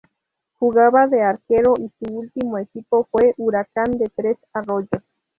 Jugaba 0.55 1.05
de 1.05 1.21
arquero 1.21 1.75
y 1.77 1.91
su 1.99 2.11
último 2.11 2.57
equipo 2.57 3.07
fue 3.11 3.35
Huracán 3.37 3.99
de 3.99 4.07
Tres 4.09 4.35
Arroyos. 4.51 5.03